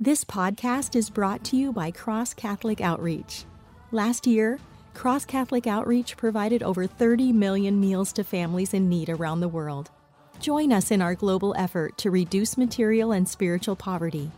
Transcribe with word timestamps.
This 0.00 0.24
podcast 0.24 0.96
is 0.96 1.08
brought 1.08 1.44
to 1.44 1.56
you 1.56 1.72
by 1.72 1.92
Cross 1.92 2.34
Catholic 2.34 2.80
Outreach. 2.80 3.44
Last 3.92 4.26
year, 4.26 4.58
Cross 4.92 5.26
Catholic 5.26 5.68
Outreach 5.68 6.16
provided 6.16 6.64
over 6.64 6.84
30 6.84 7.32
million 7.32 7.78
meals 7.78 8.12
to 8.14 8.24
families 8.24 8.74
in 8.74 8.88
need 8.88 9.08
around 9.08 9.38
the 9.38 9.46
world. 9.46 9.92
Join 10.40 10.72
us 10.72 10.90
in 10.90 11.00
our 11.00 11.14
global 11.14 11.54
effort 11.56 11.96
to 11.98 12.10
reduce 12.10 12.58
material 12.58 13.12
and 13.12 13.28
spiritual 13.28 13.76
poverty. 13.76 14.32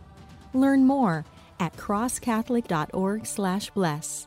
Learn 0.53 0.85
more 0.85 1.25
at 1.59 1.75
crosscatholic.org/bless. 1.75 4.26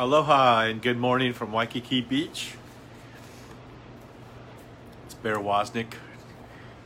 Aloha 0.00 0.60
and 0.60 0.80
good 0.80 0.96
morning 0.96 1.32
from 1.32 1.50
Waikiki 1.50 2.02
Beach. 2.02 2.54
It's 5.04 5.14
Bear 5.14 5.38
Woznick 5.38 5.94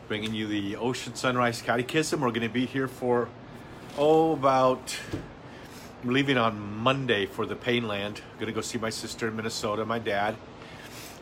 bringing 0.09 0.33
you 0.33 0.47
the 0.47 0.77
Ocean 0.77 1.15
Sunrise 1.15 1.61
Catechism. 1.61 2.23
We're 2.23 2.31
going 2.31 2.41
to 2.41 2.49
be 2.49 2.65
here 2.65 2.89
for, 2.89 3.29
oh, 3.99 4.33
about, 4.33 4.97
I'm 6.03 6.09
leaving 6.09 6.39
on 6.39 6.59
Monday 6.79 7.27
for 7.27 7.45
the 7.45 7.55
Painland. 7.55 8.23
I'm 8.23 8.37
going 8.37 8.47
to 8.47 8.53
go 8.53 8.63
see 8.63 8.79
my 8.79 8.89
sister 8.89 9.29
in 9.29 9.37
Minnesota, 9.37 9.85
my 9.85 9.99
dad, 9.99 10.35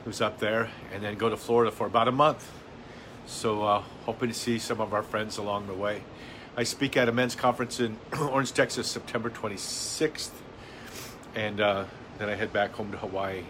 who's 0.05 0.21
up 0.21 0.39
there, 0.39 0.71
and 0.95 1.03
then 1.03 1.17
go 1.17 1.29
to 1.29 1.37
Florida 1.37 1.73
for 1.73 1.89
about 1.89 2.07
a 2.07 2.13
month. 2.13 2.49
So, 3.27 3.65
uh, 3.65 3.83
hoping 4.07 4.29
to 4.29 4.35
see 4.35 4.61
some 4.61 4.81
of 4.81 4.95
our 4.95 5.03
friends 5.03 5.39
along 5.39 5.67
the 5.67 5.75
way. 5.75 6.05
I 6.57 6.63
speak 6.63 6.97
at 6.97 7.09
a 7.09 7.13
men's 7.13 7.35
conference 7.35 7.81
in 7.81 7.97
Orange, 8.21 8.53
Texas, 8.53 8.87
September 8.87 9.29
26th 9.29 10.31
and 11.35 11.61
uh, 11.61 11.85
then 12.19 12.29
I 12.29 12.35
head 12.35 12.53
back 12.53 12.73
home 12.73 12.93
to 12.93 12.99
Hawaii. 12.99 13.45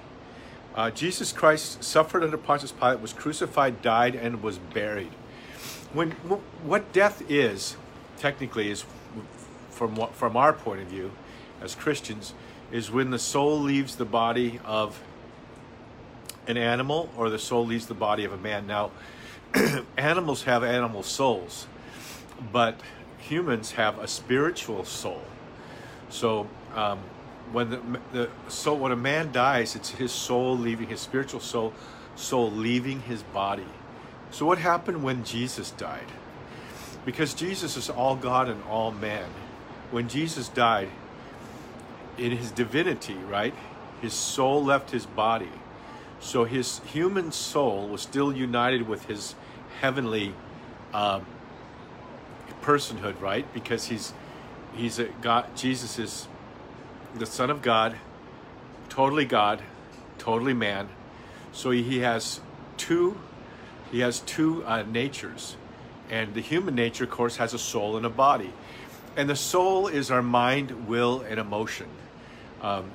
Uh, 0.75 0.91
Jesus 0.91 1.33
Christ 1.33 1.83
suffered 1.83 2.23
under 2.23 2.37
Pontius 2.37 2.73
Pilate, 2.73 3.01
was 3.01 3.13
crucified, 3.13 3.83
died, 3.83 4.15
and 4.15 4.43
was 4.43 4.59
buried. 4.59 5.11
When 5.93 6.13
what 6.63 6.93
death 6.93 7.23
is, 7.29 7.77
technically, 8.19 8.71
is 8.71 8.85
from 9.71 9.97
what, 9.97 10.15
from 10.15 10.37
our 10.37 10.53
point 10.53 10.81
of 10.83 10.87
view, 10.87 11.11
as 11.61 11.75
Christians, 11.75 12.33
is 12.71 12.91
when 12.91 13.11
the 13.11 13.19
soul 13.19 13.59
leaves 13.59 13.97
the 13.97 14.05
body 14.05 14.61
of 14.65 15.03
an 16.47 16.57
animal 16.57 17.11
or 17.17 17.29
the 17.29 17.39
soul 17.39 17.67
leaves 17.67 17.87
the 17.87 17.95
body 17.95 18.25
of 18.25 18.33
a 18.33 18.37
man. 18.37 18.67
Now, 18.67 18.93
animals 19.97 20.45
have 20.45 20.63
animal 20.63 21.03
souls, 21.03 21.67
but 22.53 22.81
humans 23.19 23.73
have 23.73 23.99
a 23.99 24.07
spiritual 24.07 24.85
soul. 24.85 25.23
So. 26.09 26.49
Um, 26.77 27.01
when 27.53 27.71
the, 27.71 27.81
the 28.13 28.31
so 28.49 28.75
when 28.75 28.93
a 28.93 28.97
man 28.97 29.33
dies, 29.33 29.77
it's 29.77 29.91
his 29.91 30.13
soul 30.13 30.57
leaving 30.57 30.89
his 30.89 31.01
spiritual 31.01 31.41
soul, 31.41 31.73
soul 32.17 32.51
leaving 32.51 33.03
his 33.03 33.23
body. 33.23 33.67
So 34.31 34.47
what 34.47 34.59
happened 34.59 35.03
when 35.03 35.25
Jesus 35.25 35.71
died? 35.73 36.07
Because 37.05 37.35
Jesus 37.35 37.77
is 37.77 37.91
all 37.91 38.15
God 38.15 38.49
and 38.49 38.63
all 38.65 38.93
man. 38.93 39.29
When 39.91 40.09
Jesus 40.09 40.49
died, 40.49 40.91
in 42.21 42.37
his 42.37 42.51
divinity, 42.51 43.15
right, 43.15 43.55
his 44.01 44.13
soul 44.13 44.63
left 44.63 44.91
his 44.91 45.07
body. 45.07 45.51
So 46.21 46.45
his 46.45 46.81
human 46.81 47.33
soul 47.33 47.89
was 47.89 48.03
still 48.03 48.33
united 48.33 48.87
with 48.87 49.07
his 49.07 49.35
heavenly 49.81 50.35
uh, 50.93 51.21
personhood, 52.61 53.21
right? 53.21 53.51
Because 53.55 53.87
he's 53.87 54.13
he's 54.75 54.99
a 54.99 55.05
God. 55.23 55.57
Jesus 55.57 55.99
is 55.99 56.29
the 57.15 57.27
Son 57.27 57.51
of 57.51 57.63
God, 57.63 57.97
totally 58.89 59.25
God, 59.25 59.63
totally 60.19 60.55
man. 60.55 60.89
So 61.53 61.71
he 61.71 62.01
has 62.01 62.41
two, 62.77 63.19
he 63.91 64.01
has 64.01 64.21
two 64.21 64.65
uh, 64.65 64.83
natures, 64.83 65.57
and 66.09 66.35
the 66.35 66.41
human 66.41 66.75
nature, 66.75 67.05
of 67.05 67.11
course, 67.11 67.37
has 67.37 67.55
a 67.55 67.59
soul 67.59 67.97
and 67.97 68.07
a 68.07 68.11
body, 68.11 68.53
and 69.17 69.29
the 69.29 69.37
soul 69.37 69.89
is 69.89 70.11
our 70.11 70.23
mind, 70.23 70.89
will, 70.89 71.21
and 71.23 71.41
emotion. 71.41 71.89
Um, 72.63 72.91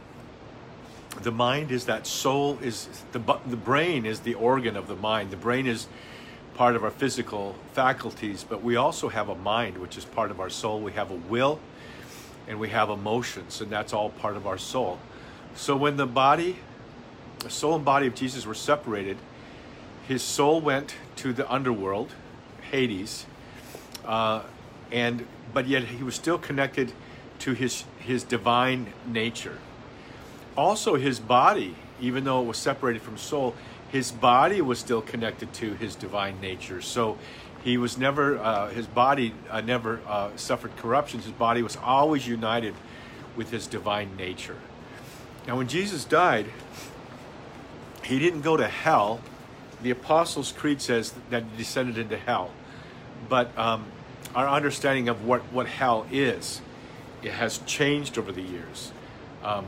the 1.22 1.32
mind 1.32 1.72
is 1.72 1.86
that 1.86 2.08
soul 2.08 2.60
is 2.62 2.88
the 3.12 3.20
the 3.46 3.58
brain 3.58 4.06
is 4.06 4.22
the 4.22 4.34
organ 4.34 4.76
of 4.76 4.88
the 4.88 4.96
mind. 4.96 5.32
The 5.32 5.38
brain 5.38 5.66
is 5.66 5.88
part 6.56 6.76
of 6.76 6.84
our 6.84 6.92
physical 6.92 7.56
faculties, 7.74 8.46
but 8.48 8.64
we 8.64 8.76
also 8.76 9.10
have 9.10 9.30
a 9.30 9.36
mind, 9.36 9.78
which 9.78 9.98
is 9.98 10.06
part 10.06 10.32
of 10.32 10.40
our 10.40 10.50
soul. 10.50 10.80
We 10.80 10.94
have 10.94 11.12
a 11.12 11.16
will 11.16 11.60
and 12.48 12.60
we 12.60 12.70
have 12.70 12.90
emotions, 12.90 13.62
and 13.62 13.72
that's 13.72 13.94
all 13.94 14.10
part 14.10 14.36
of 14.38 14.46
our 14.46 14.58
soul. 14.58 15.00
So 15.56 15.76
when 15.76 15.98
the 15.98 16.06
body, 16.06 16.58
the 17.40 17.50
soul 17.50 17.76
and 17.76 17.86
body 17.86 18.08
of 18.08 18.16
Jesus 18.16 18.46
were 18.46 18.54
separated, 18.54 19.18
his 20.08 20.22
soul 20.22 20.62
went 20.62 20.96
to 21.18 21.34
the 21.34 21.52
underworld, 21.52 22.14
Hades, 22.72 23.26
uh, 24.06 24.44
and 24.92 25.26
but 25.54 25.68
yet 25.68 25.84
he 25.86 26.04
was 26.04 26.16
still 26.16 26.38
connected 26.38 26.92
to 27.40 27.54
his 27.54 27.86
his 28.00 28.24
divine 28.24 28.94
nature. 29.08 29.58
Also, 30.58 30.96
his 30.96 31.20
body, 31.20 31.76
even 32.00 32.24
though 32.24 32.42
it 32.42 32.46
was 32.46 32.58
separated 32.58 33.02
from 33.02 33.18
soul, 33.18 33.56
his 33.92 34.12
body 34.12 34.62
was 34.62 34.80
still 34.80 35.02
connected 35.02 35.52
to 35.54 35.74
his 35.74 35.96
divine 35.96 36.40
nature. 36.40 36.82
So 36.82 37.18
he 37.66 37.78
was 37.78 37.98
never, 37.98 38.38
uh, 38.38 38.70
his 38.70 38.86
body 38.86 39.34
uh, 39.50 39.60
never 39.60 40.00
uh, 40.08 40.30
suffered 40.36 40.78
corruption. 40.78 41.20
His 41.20 41.32
body 41.32 41.64
was 41.64 41.76
always 41.76 42.28
united 42.28 42.76
with 43.36 43.50
his 43.50 43.66
divine 43.66 44.16
nature. 44.16 44.58
Now, 45.48 45.58
when 45.58 45.68
Jesus 45.68 46.06
died, 46.06 46.46
he 48.04 48.20
didn't 48.20 48.42
go 48.42 48.56
to 48.56 48.68
hell. 48.68 49.20
The 49.82 49.90
Apostles' 49.90 50.52
Creed 50.52 50.80
says 50.80 51.16
that 51.32 51.44
he 51.44 51.58
descended 51.58 51.98
into 51.98 52.18
hell. 52.18 52.52
But 53.28 53.58
um, 53.58 53.86
our 54.36 54.48
understanding 54.48 55.10
of 55.10 55.26
what, 55.26 55.42
what 55.52 55.66
hell 55.66 56.06
is, 56.12 56.62
it 57.24 57.32
has 57.32 57.58
changed 57.66 58.20
over 58.20 58.32
the 58.32 58.44
years. 58.44 58.92
Um, 59.44 59.66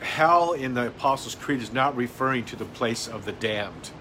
hell 0.00 0.52
in 0.52 0.74
the 0.74 0.88
Apostles' 0.88 1.36
Creed 1.36 1.62
is 1.62 1.72
not 1.72 1.96
referring 1.96 2.44
to 2.46 2.56
the 2.56 2.66
place 2.66 3.08
of 3.08 3.24
the 3.24 3.32
damned. 3.32 3.92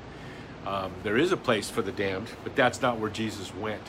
Um, 0.70 0.92
there 1.02 1.18
is 1.18 1.32
a 1.32 1.38
place 1.38 1.68
for 1.68 1.82
the 1.82 1.92
damned, 1.92 2.28
but 2.44 2.56
that's 2.56 2.80
not 2.80 3.00
where 3.00 3.10
Jesus 3.10 3.52
went. 3.56 3.82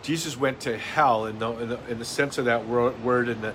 Jesus 0.00 0.34
went 0.34 0.60
to 0.60 0.78
hell 0.78 1.26
in 1.26 1.38
the, 1.38 1.50
in 1.50 1.68
the, 1.68 1.78
in 1.90 1.98
the 1.98 2.06
sense 2.06 2.38
of 2.38 2.46
that 2.46 2.66
word, 2.66 3.28
in 3.28 3.42
the 3.42 3.52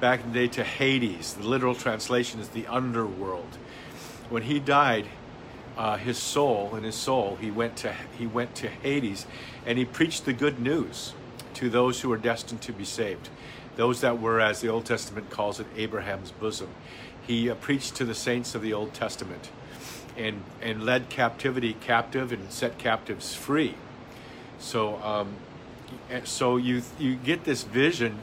back 0.00 0.24
in 0.24 0.32
the 0.32 0.38
day 0.40 0.48
to 0.54 0.64
Hades. 0.64 1.34
The 1.34 1.46
literal 1.46 1.74
translation 1.74 2.40
is 2.40 2.48
the 2.48 2.66
underworld. 2.66 3.58
When 4.30 4.44
he 4.44 4.58
died, 4.58 5.06
uh, 5.76 5.98
his 5.98 6.16
soul 6.16 6.74
in 6.76 6.82
his 6.82 6.94
soul 6.94 7.36
he 7.40 7.50
went 7.50 7.76
to 7.78 7.92
he 8.18 8.26
went 8.26 8.54
to 8.56 8.68
Hades, 8.68 9.26
and 9.66 9.76
he 9.76 9.84
preached 9.84 10.24
the 10.24 10.32
good 10.32 10.58
news 10.58 11.12
to 11.54 11.68
those 11.68 12.00
who 12.00 12.08
were 12.08 12.16
destined 12.16 12.62
to 12.62 12.72
be 12.72 12.86
saved, 12.86 13.28
those 13.76 14.00
that 14.00 14.18
were, 14.18 14.40
as 14.40 14.62
the 14.62 14.68
Old 14.68 14.86
Testament 14.86 15.28
calls 15.28 15.60
it, 15.60 15.66
Abraham's 15.76 16.30
bosom. 16.30 16.70
He 17.26 17.50
uh, 17.50 17.54
preached 17.54 17.96
to 17.96 18.06
the 18.06 18.14
saints 18.14 18.54
of 18.54 18.62
the 18.62 18.72
Old 18.72 18.94
Testament 18.94 19.50
and 20.16 20.42
and 20.62 20.84
led 20.84 21.08
captivity 21.08 21.74
captive 21.74 22.32
and 22.32 22.50
set 22.50 22.78
captives 22.78 23.34
free. 23.34 23.74
So 24.58 24.96
um, 25.02 25.34
so 26.24 26.56
you 26.56 26.82
you 26.98 27.16
get 27.16 27.44
this 27.44 27.62
vision. 27.62 28.18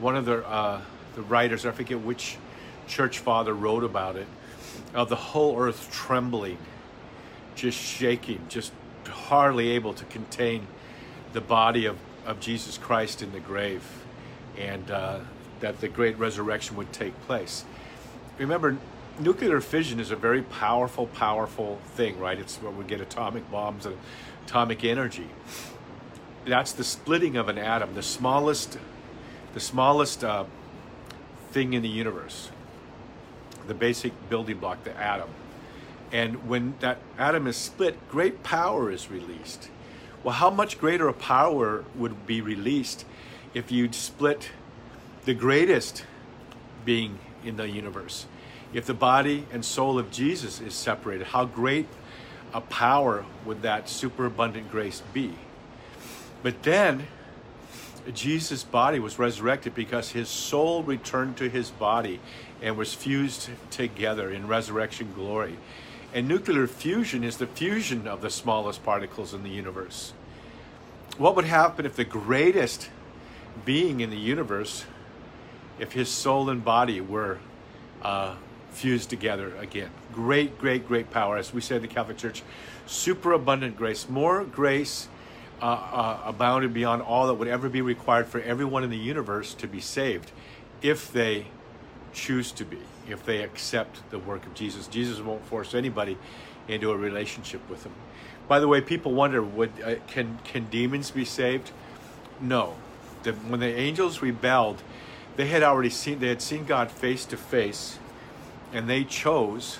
One 0.00 0.16
of 0.16 0.24
the 0.24 0.46
uh, 0.46 0.80
the 1.14 1.22
writers, 1.22 1.66
I 1.66 1.72
forget 1.72 2.00
which 2.00 2.36
church 2.86 3.18
father 3.18 3.52
wrote 3.52 3.84
about 3.84 4.16
it, 4.16 4.26
of 4.94 5.08
the 5.08 5.16
whole 5.16 5.58
earth 5.58 5.90
trembling, 5.92 6.58
just 7.54 7.78
shaking, 7.78 8.40
just 8.48 8.72
hardly 9.06 9.70
able 9.70 9.92
to 9.94 10.04
contain 10.04 10.66
the 11.32 11.40
body 11.40 11.86
of, 11.86 11.96
of 12.24 12.40
Jesus 12.40 12.78
Christ 12.78 13.22
in 13.22 13.32
the 13.32 13.40
grave, 13.40 13.82
and 14.56 14.90
uh, 14.90 15.18
that 15.60 15.80
the 15.80 15.88
great 15.88 16.18
resurrection 16.18 16.76
would 16.76 16.92
take 16.92 17.20
place. 17.22 17.64
Remember, 18.38 18.78
nuclear 19.20 19.60
fission 19.60 20.00
is 20.00 20.10
a 20.10 20.16
very 20.16 20.42
powerful, 20.42 21.06
powerful 21.06 21.78
thing, 21.94 22.18
right? 22.18 22.38
It's 22.38 22.56
where 22.56 22.70
we 22.70 22.84
get 22.84 23.00
atomic 23.00 23.50
bombs 23.50 23.86
and 23.86 23.96
atomic 24.46 24.84
energy. 24.84 25.28
That's 26.46 26.72
the 26.72 26.84
splitting 26.84 27.36
of 27.36 27.48
an 27.48 27.58
atom, 27.58 27.94
the 27.94 28.02
smallest, 28.02 28.78
the 29.54 29.60
smallest 29.60 30.24
uh, 30.24 30.44
thing 31.50 31.72
in 31.72 31.82
the 31.82 31.88
universe, 31.88 32.50
the 33.66 33.74
basic 33.74 34.12
building 34.30 34.58
block, 34.58 34.84
the 34.84 34.96
atom. 34.96 35.28
And 36.10 36.48
when 36.48 36.74
that 36.80 36.98
atom 37.18 37.46
is 37.46 37.56
split, 37.56 38.08
great 38.08 38.42
power 38.42 38.90
is 38.90 39.10
released. 39.10 39.68
Well, 40.24 40.34
how 40.34 40.50
much 40.50 40.78
greater 40.78 41.08
a 41.08 41.12
power 41.12 41.84
would 41.94 42.26
be 42.26 42.40
released 42.40 43.04
if 43.52 43.70
you'd 43.70 43.94
split 43.94 44.50
the 45.24 45.34
greatest 45.34 46.04
being 46.84 47.18
in 47.44 47.56
the 47.56 47.68
universe? 47.68 48.26
If 48.72 48.86
the 48.86 48.94
body 48.94 49.46
and 49.52 49.64
soul 49.64 49.98
of 49.98 50.10
Jesus 50.10 50.60
is 50.60 50.74
separated, 50.74 51.28
how 51.28 51.46
great 51.46 51.86
a 52.52 52.60
power 52.60 53.24
would 53.44 53.62
that 53.62 53.88
superabundant 53.88 54.70
grace 54.70 55.02
be? 55.12 55.34
But 56.42 56.62
then, 56.62 57.06
Jesus' 58.14 58.64
body 58.64 58.98
was 58.98 59.18
resurrected 59.18 59.74
because 59.74 60.10
his 60.10 60.28
soul 60.28 60.82
returned 60.82 61.36
to 61.38 61.48
his 61.48 61.70
body 61.70 62.20
and 62.62 62.76
was 62.76 62.94
fused 62.94 63.50
together 63.70 64.30
in 64.30 64.46
resurrection 64.46 65.12
glory. 65.14 65.56
And 66.14 66.26
nuclear 66.26 66.66
fusion 66.66 67.22
is 67.22 67.36
the 67.36 67.46
fusion 67.46 68.06
of 68.06 68.22
the 68.22 68.30
smallest 68.30 68.82
particles 68.82 69.34
in 69.34 69.42
the 69.42 69.50
universe. 69.50 70.12
What 71.18 71.36
would 71.36 71.44
happen 71.44 71.84
if 71.84 71.96
the 71.96 72.04
greatest 72.04 72.88
being 73.64 74.00
in 74.00 74.10
the 74.10 74.16
universe, 74.16 74.84
if 75.78 75.92
his 75.92 76.08
soul 76.08 76.48
and 76.48 76.64
body 76.64 77.00
were 77.00 77.38
uh, 78.00 78.36
fused 78.70 79.10
together 79.10 79.54
again? 79.56 79.90
Great, 80.12 80.58
great, 80.58 80.86
great 80.86 81.10
power. 81.10 81.36
As 81.36 81.52
we 81.52 81.60
say 81.60 81.76
in 81.76 81.82
the 81.82 81.88
Catholic 81.88 82.16
Church, 82.16 82.42
superabundant 82.86 83.76
grace, 83.76 84.08
more 84.08 84.44
grace 84.44 85.08
uh, 85.60 85.66
uh, 85.66 86.20
abounded 86.24 86.72
beyond 86.72 87.02
all 87.02 87.26
that 87.26 87.34
would 87.34 87.48
ever 87.48 87.68
be 87.68 87.82
required 87.82 88.26
for 88.26 88.40
everyone 88.40 88.84
in 88.84 88.90
the 88.90 88.96
universe 88.96 89.54
to 89.54 89.66
be 89.66 89.80
saved 89.80 90.30
if 90.82 91.12
they 91.12 91.46
choose 92.12 92.52
to 92.52 92.64
be, 92.64 92.78
if 93.08 93.24
they 93.24 93.42
accept 93.42 94.08
the 94.10 94.18
work 94.18 94.46
of 94.46 94.54
Jesus. 94.54 94.86
Jesus 94.86 95.20
won't 95.20 95.44
force 95.46 95.74
anybody 95.74 96.16
into 96.68 96.90
a 96.90 96.96
relationship 96.96 97.68
with 97.68 97.84
him. 97.84 97.92
By 98.46 98.60
the 98.60 98.68
way, 98.68 98.80
people 98.80 99.12
wonder, 99.12 99.42
would 99.42 99.72
uh, 99.84 99.96
can 100.06 100.38
can 100.44 100.66
demons 100.66 101.10
be 101.10 101.24
saved? 101.24 101.70
No. 102.40 102.74
The, 103.24 103.32
when 103.32 103.60
the 103.60 103.66
angels 103.66 104.22
rebelled, 104.22 104.82
they 105.36 105.46
had 105.46 105.62
already 105.62 105.90
seen 105.90 106.20
they 106.20 106.28
had 106.28 106.40
seen 106.40 106.64
God 106.64 106.90
face 106.90 107.24
to 107.26 107.36
face, 107.36 107.98
and 108.72 108.88
they 108.88 109.04
chose 109.04 109.78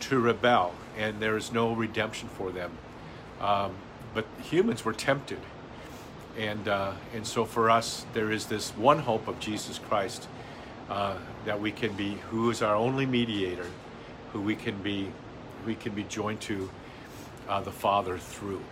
to 0.00 0.18
rebel, 0.18 0.74
and 0.96 1.20
there 1.20 1.36
is 1.36 1.52
no 1.52 1.72
redemption 1.72 2.28
for 2.28 2.50
them. 2.50 2.72
Um, 3.40 3.72
but 4.14 4.26
humans 4.42 4.84
were 4.84 4.92
tempted. 4.92 5.40
And, 6.38 6.68
uh, 6.68 6.92
and 7.14 7.26
so 7.26 7.44
for 7.44 7.70
us, 7.70 8.06
there 8.12 8.30
is 8.30 8.46
this 8.46 8.70
one 8.70 9.00
hope 9.00 9.28
of 9.28 9.38
Jesus 9.40 9.78
Christ 9.78 10.28
uh, 10.88 11.16
that 11.44 11.60
we 11.60 11.70
can 11.72 11.92
be, 11.94 12.14
who 12.30 12.50
is 12.50 12.62
our 12.62 12.74
only 12.74 13.06
mediator, 13.06 13.66
who 14.32 14.40
we 14.40 14.56
can 14.56 14.80
be, 14.82 15.12
we 15.66 15.74
can 15.74 15.94
be 15.94 16.04
joined 16.04 16.40
to 16.42 16.70
uh, 17.48 17.60
the 17.60 17.72
Father 17.72 18.18
through. 18.18 18.62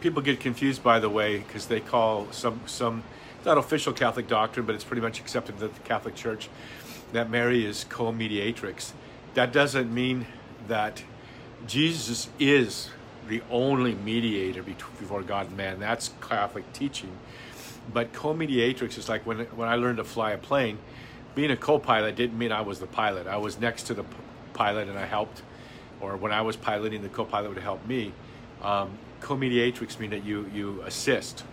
People 0.00 0.22
get 0.22 0.40
confused, 0.40 0.82
by 0.82 0.98
the 0.98 1.08
way, 1.08 1.38
because 1.38 1.66
they 1.66 1.80
call 1.80 2.26
some 2.32 2.60
some 2.66 3.04
not 3.44 3.58
official 3.58 3.92
Catholic 3.92 4.28
doctrine, 4.28 4.66
but 4.66 4.74
it's 4.74 4.84
pretty 4.84 5.02
much 5.02 5.20
accepted 5.20 5.54
in 5.54 5.60
the 5.60 5.68
Catholic 5.84 6.14
Church 6.14 6.48
that 7.12 7.30
Mary 7.30 7.64
is 7.64 7.84
co-mediatrix. 7.84 8.92
That 9.34 9.52
doesn't 9.52 9.92
mean 9.92 10.26
that 10.68 11.02
Jesus 11.66 12.28
is 12.38 12.88
the 13.28 13.42
only 13.50 13.94
mediator 13.94 14.62
before 14.62 15.22
God 15.22 15.48
and 15.48 15.56
man. 15.56 15.80
That's 15.80 16.10
Catholic 16.20 16.70
teaching. 16.72 17.16
But 17.92 18.12
co-mediatrix 18.12 18.98
is 18.98 19.08
like 19.08 19.26
when 19.26 19.40
when 19.56 19.68
I 19.68 19.76
learned 19.76 19.98
to 19.98 20.04
fly 20.04 20.32
a 20.32 20.38
plane. 20.38 20.78
Being 21.34 21.50
a 21.50 21.56
co-pilot 21.56 22.14
didn't 22.14 22.38
mean 22.38 22.52
I 22.52 22.60
was 22.60 22.78
the 22.78 22.86
pilot. 22.86 23.26
I 23.26 23.38
was 23.38 23.58
next 23.58 23.84
to 23.84 23.94
the 23.94 24.04
pilot 24.52 24.88
and 24.88 24.98
I 24.98 25.06
helped, 25.06 25.40
or 26.00 26.16
when 26.16 26.30
I 26.30 26.42
was 26.42 26.56
piloting, 26.56 27.00
the 27.02 27.08
co-pilot 27.08 27.48
would 27.48 27.62
help 27.62 27.86
me. 27.86 28.12
Um, 28.62 28.98
co-mediatrix 29.20 29.98
mean 29.98 30.10
that 30.10 30.24
you 30.24 30.50
you 30.52 30.82
assist. 30.82 31.44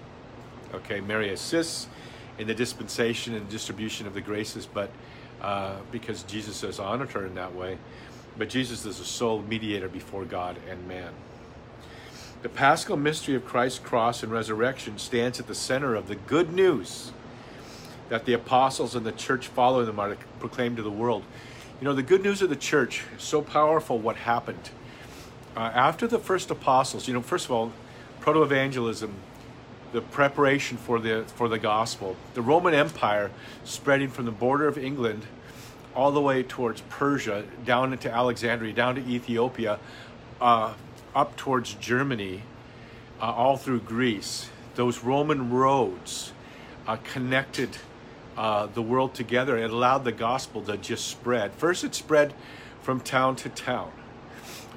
Okay, 0.73 1.01
Mary 1.01 1.29
assists 1.29 1.87
in 2.37 2.47
the 2.47 2.53
dispensation 2.53 3.35
and 3.35 3.49
distribution 3.49 4.07
of 4.07 4.13
the 4.13 4.21
graces, 4.21 4.65
but 4.65 4.89
uh, 5.41 5.75
because 5.91 6.23
Jesus 6.23 6.61
has 6.61 6.79
honored 6.79 7.11
her 7.11 7.25
in 7.25 7.35
that 7.35 7.55
way. 7.55 7.77
But 8.37 8.49
Jesus 8.49 8.85
is 8.85 8.99
the 8.99 9.05
sole 9.05 9.41
mediator 9.41 9.89
before 9.89 10.25
God 10.25 10.57
and 10.69 10.87
man. 10.87 11.11
The 12.41 12.49
paschal 12.49 12.95
mystery 12.95 13.35
of 13.35 13.45
Christ's 13.45 13.79
cross 13.79 14.23
and 14.23 14.31
resurrection 14.31 14.97
stands 14.97 15.39
at 15.39 15.47
the 15.47 15.55
center 15.55 15.95
of 15.95 16.07
the 16.07 16.15
good 16.15 16.53
news 16.53 17.11
that 18.07 18.25
the 18.25 18.33
apostles 18.33 18.95
and 18.95 19.05
the 19.05 19.11
church 19.11 19.47
following 19.47 19.85
them 19.85 19.99
are 19.99 20.09
to 20.09 20.17
proclaim 20.39 20.75
to 20.75 20.81
the 20.81 20.91
world. 20.91 21.23
You 21.81 21.85
know, 21.85 21.93
the 21.93 22.03
good 22.03 22.23
news 22.23 22.41
of 22.41 22.49
the 22.49 22.55
church 22.55 23.03
so 23.17 23.41
powerful 23.41 23.97
what 23.97 24.15
happened. 24.15 24.69
Uh, 25.55 25.59
after 25.59 26.07
the 26.07 26.19
first 26.19 26.49
apostles, 26.49 27.07
you 27.07 27.13
know, 27.13 27.21
first 27.21 27.45
of 27.45 27.51
all, 27.51 27.71
proto 28.19 28.41
evangelism, 28.41 29.13
the 29.91 30.01
preparation 30.01 30.77
for 30.77 30.99
the, 30.99 31.25
for 31.35 31.47
the 31.47 31.59
gospel, 31.59 32.15
the 32.33 32.41
Roman 32.41 32.73
Empire 32.73 33.31
spreading 33.63 34.09
from 34.09 34.25
the 34.25 34.31
border 34.31 34.67
of 34.67 34.77
England 34.77 35.25
all 35.95 36.11
the 36.11 36.21
way 36.21 36.43
towards 36.43 36.81
Persia, 36.81 37.43
down 37.65 37.91
into 37.91 38.11
Alexandria, 38.11 38.73
down 38.73 38.95
to 38.95 39.01
Ethiopia, 39.01 39.79
uh, 40.39 40.73
up 41.15 41.35
towards 41.35 41.73
Germany, 41.75 42.43
uh, 43.21 43.25
all 43.25 43.57
through 43.57 43.79
Greece. 43.81 44.49
Those 44.75 45.03
Roman 45.03 45.49
roads 45.49 46.31
uh, 46.87 46.97
connected 46.97 47.77
uh, 48.37 48.67
the 48.67 48.81
world 48.81 49.13
together. 49.13 49.57
It 49.57 49.71
allowed 49.71 50.05
the 50.05 50.11
gospel 50.11 50.61
to 50.63 50.77
just 50.77 51.07
spread. 51.07 51.51
First, 51.53 51.83
it 51.83 51.95
spread 51.95 52.33
from 52.81 53.01
town 53.01 53.35
to 53.37 53.49
town. 53.49 53.91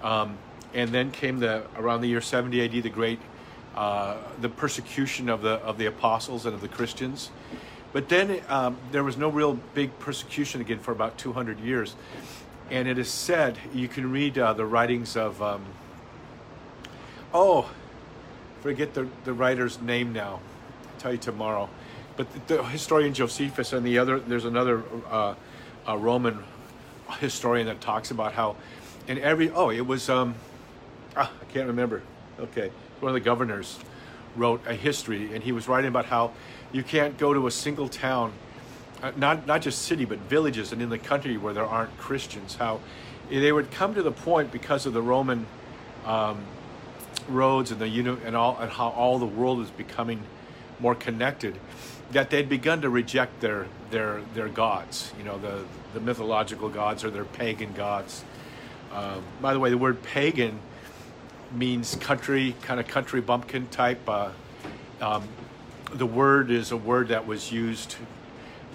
Um, 0.03 0.39
and 0.75 0.91
then 0.91 1.11
came 1.11 1.39
the 1.39 1.65
around 1.77 2.01
the 2.01 2.09
year 2.09 2.21
70 2.21 2.65
AD, 2.65 2.83
the 2.83 2.91
great 2.91 3.21
uh, 3.75 4.17
the 4.41 4.49
persecution 4.49 5.29
of 5.29 5.43
the 5.43 5.55
of 5.63 5.79
the 5.79 5.87
apostles 5.87 6.47
and 6.47 6.55
of 6.55 6.61
the 6.61 6.69
Christians. 6.69 7.31
But 7.93 8.09
then 8.09 8.41
um, 8.49 8.77
there 8.91 9.05
was 9.05 9.17
no 9.17 9.29
real 9.29 9.55
big 9.75 9.99
persecution 9.99 10.61
again 10.61 10.79
for 10.79 10.93
about 10.93 11.19
200 11.19 11.61
years. 11.61 11.95
And 12.71 12.89
it 12.89 12.99
is 12.99 13.11
said, 13.11 13.59
you 13.75 13.87
can 13.87 14.11
read 14.11 14.39
uh, 14.39 14.55
the 14.55 14.65
writings 14.65 15.15
of, 15.15 15.43
um, 15.43 15.63
oh, 17.35 17.71
forget 18.63 18.95
the, 18.95 19.09
the 19.25 19.35
writer's 19.35 19.81
name 19.83 20.13
now. 20.13 20.41
I'll 20.85 20.99
tell 20.99 21.13
you 21.13 21.19
tomorrow. 21.19 21.69
But 22.17 22.33
the, 22.47 22.57
the 22.57 22.63
historian 22.65 23.13
Josephus 23.13 23.75
and 23.75 23.85
the 23.85 23.99
other, 23.99 24.19
there's 24.19 24.47
another 24.47 24.83
uh, 25.11 25.35
Roman 25.87 26.39
historian 27.19 27.67
that 27.67 27.83
talks 27.83 28.11
about 28.11 28.33
how 28.33 28.57
in 29.07 29.19
every, 29.19 29.51
oh, 29.51 29.71
it 29.71 29.87
was, 29.87 30.09
um, 30.09 30.35
ah, 31.15 31.31
I 31.41 31.45
can't 31.53 31.67
remember. 31.67 32.01
Okay. 32.41 32.71
One 33.03 33.09
of 33.09 33.15
the 33.15 33.21
governors 33.21 33.81
wrote 34.37 34.63
a 34.65 34.75
history 34.75 35.35
and 35.35 35.43
he 35.43 35.51
was 35.51 35.67
writing 35.67 35.89
about 35.89 36.07
how 36.07 36.31
you 36.71 36.85
can't 36.85 37.19
go 37.19 37.35
to 37.35 37.49
a 37.49 37.51
single 37.51 37.89
town, 37.89 38.33
uh, 39.03 39.11
not 39.17 39.45
not 39.45 39.61
just 39.61 39.83
city, 39.83 40.05
but 40.05 40.19
villages 40.19 40.71
and 40.71 40.81
in 40.81 40.89
the 40.89 40.99
country 40.99 41.37
where 41.37 41.53
there 41.53 41.67
aren't 41.67 41.99
Christians. 41.99 42.55
How 42.55 42.79
they 43.29 43.51
would 43.51 43.73
come 43.73 43.97
to 43.97 44.05
the 44.05 44.13
point 44.13 44.53
because 44.53 44.87
of 44.87 44.93
the 44.93 45.03
Roman 45.03 45.47
um, 46.07 46.45
roads 47.29 47.73
and 47.73 47.81
the 47.81 47.89
you 47.89 48.05
know 48.05 48.19
and 48.25 48.37
all 48.37 48.57
and 48.61 48.71
how 48.71 48.91
all 48.91 49.19
the 49.19 49.27
world 49.27 49.61
is 49.63 49.71
becoming 49.71 50.23
more 50.79 50.95
connected, 50.95 51.59
that 52.13 52.31
they'd 52.31 52.49
begun 52.49 52.83
to 52.83 52.89
reject 52.89 53.41
their 53.41 53.67
their 53.91 54.21
their 54.33 54.49
gods. 54.49 55.13
You 55.19 55.25
know 55.25 55.39
the 55.39 55.65
the 55.93 55.99
mythological 55.99 56.69
gods 56.69 57.03
or 57.03 57.11
their 57.11 57.25
pagan 57.25 57.73
gods. 57.73 58.23
Um, 58.93 59.25
by 59.41 59.55
the 59.55 59.59
way, 59.59 59.71
the 59.71 59.79
word 59.79 60.05
pagan 60.05 60.61
means 61.55 61.97
country, 61.97 62.55
kind 62.63 62.81
of 62.81 62.89
country 62.89 63.21
bumpkin 63.21 63.69
type. 63.69 64.01
Uh, 64.09 64.31
um, 65.01 65.29
the 65.93 66.07
word 66.07 66.51
is 66.51 66.73
a 66.73 66.77
word 66.77 67.09
that 67.09 67.27
was 67.27 67.53
used 67.53 67.97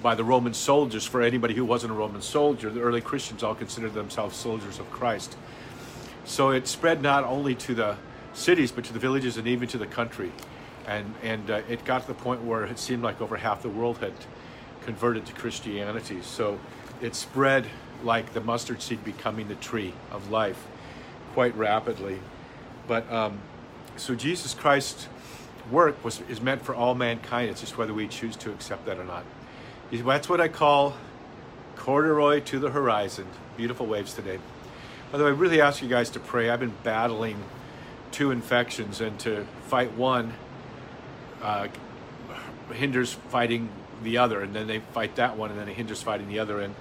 by 0.02 0.16
the 0.16 0.24
Roman 0.24 0.54
soldiers 0.54 1.06
for 1.06 1.22
anybody 1.22 1.54
who 1.54 1.66
wasn't 1.66 1.92
a 1.92 1.96
Roman 1.96 2.22
soldier. 2.22 2.70
The 2.70 2.82
early 2.82 3.02
Christians 3.02 3.44
all 3.44 3.56
considered 3.56 3.94
themselves 3.94 4.36
soldiers 4.36 4.80
of 4.80 4.90
Christ. 4.92 5.36
So 6.26 6.52
it 6.52 6.68
spread 6.68 7.02
not 7.02 7.24
only 7.24 7.56
to 7.56 7.74
the 7.74 7.98
cities, 8.34 8.72
but 8.72 8.84
to 8.86 8.94
the 8.94 9.00
villages 9.00 9.38
and 9.38 9.48
even 9.48 9.68
to 9.70 9.78
the 9.78 9.88
country. 9.88 10.32
And, 10.86 11.16
and 11.24 11.50
uh, 11.50 11.62
it 11.68 11.84
got 11.84 12.02
to 12.02 12.08
the 12.08 12.14
point 12.14 12.44
where 12.44 12.64
it 12.66 12.80
seemed 12.80 13.04
like 13.04 13.20
over 13.22 13.38
half 13.38 13.62
the 13.62 13.70
world 13.70 13.98
had 13.98 14.14
converted 14.82 15.26
to 15.26 15.34
Christianity. 15.34 16.22
So 16.22 16.60
it 17.02 17.16
spread 17.16 17.66
like 18.04 18.34
the 18.34 18.42
mustard 18.42 18.82
seed 18.82 19.04
becoming 19.04 19.48
the 19.48 19.56
tree 19.56 19.94
of 20.12 20.30
life 20.30 20.68
quite 21.34 21.56
rapidly. 21.56 22.20
But 22.88 23.12
um, 23.12 23.40
so 23.96 24.16
Jesus 24.16 24.54
Christ's 24.54 25.08
work 25.72 26.04
was 26.04 26.22
is 26.30 26.42
meant 26.42 26.64
for 26.64 26.74
all 26.74 26.96
mankind. 26.96 27.50
It's 27.50 27.62
just 27.62 27.78
whether 27.78 27.94
we 27.94 28.08
choose 28.08 28.36
to 28.38 28.52
accept 28.52 28.86
that 28.86 28.98
or 28.98 29.04
not. 29.04 29.26
That's 29.92 30.30
what 30.30 30.42
I 30.42 30.48
call 30.48 30.96
corduroy 31.76 32.42
to 32.42 32.60
the 32.60 32.72
horizon. 32.72 33.28
Beautiful 33.56 33.86
waves 33.86 34.14
today. 34.14 34.40
By 35.12 35.18
the 35.18 35.24
way, 35.24 35.30
I 35.30 35.34
really 35.34 35.62
ask 35.62 35.82
you 35.82 35.88
guys 35.88 36.10
to 36.12 36.20
pray. 36.20 36.50
I've 36.50 36.60
been 36.60 36.76
battling 36.84 37.44
two 38.12 38.32
infections, 38.32 39.02
and 39.02 39.20
to 39.20 39.46
fight 39.68 39.94
one 39.94 40.34
uh, 41.42 41.68
hinders 42.74 43.14
fighting 43.14 43.70
the 44.04 44.18
other, 44.18 44.42
and 44.42 44.54
then 44.54 44.68
they 44.68 44.80
fight 44.80 45.16
that 45.16 45.38
one, 45.38 45.52
and 45.52 45.60
then 45.60 45.68
it 45.68 45.76
hinders 45.76 46.02
fighting 46.02 46.28
the 46.28 46.40
other, 46.40 46.60
and 46.60 46.76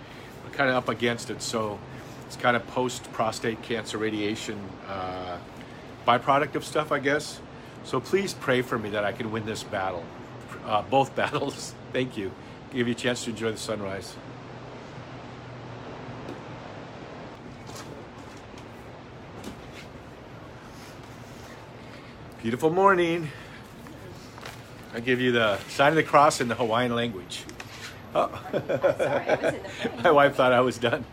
we're 0.45 0.51
kind 0.51 0.71
of 0.71 0.77
up 0.77 0.89
against 0.89 1.31
it. 1.31 1.43
So 1.43 1.79
it's 2.27 2.37
kind 2.37 2.57
of 2.57 2.67
post 2.69 3.13
prostate 3.13 3.63
cancer 3.63 3.99
radiation 3.99 4.59
uh, 4.89 5.39
byproduct 6.07 6.55
of 6.55 6.65
stuff, 6.65 6.93
I 6.93 7.01
guess. 7.01 7.41
So 7.85 8.01
please 8.01 8.35
pray 8.35 8.63
for 8.63 8.79
me 8.79 8.91
that 8.91 9.05
I 9.05 9.13
can 9.13 9.33
win 9.33 9.45
this 9.45 9.63
battle, 9.63 10.05
uh, 10.65 10.83
both 10.83 11.15
battles. 11.23 11.75
Thank 11.93 12.17
you. 12.17 12.33
Give 12.73 12.87
you 12.87 12.93
a 12.93 12.97
chance 12.97 13.25
to 13.25 13.31
enjoy 13.31 13.53
the 13.53 13.59
sunrise. 13.59 14.15
Beautiful 22.43 22.71
morning. 22.71 23.29
I 24.95 25.01
give 25.01 25.21
you 25.21 25.33
the 25.33 25.59
sign 25.69 25.89
of 25.89 25.97
the 25.97 26.03
cross 26.03 26.41
in 26.41 26.49
the 26.49 26.55
Hawaiian 26.55 26.95
language. 26.95 27.43
Oh. 28.15 28.31
My 30.05 30.11
wife 30.11 30.37
thought 30.37 30.53
I 30.53 30.61
was 30.61 30.79
done. 30.79 31.05